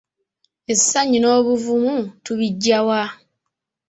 [0.73, 3.01] Essanyu n’obuvumu tubiggya wa?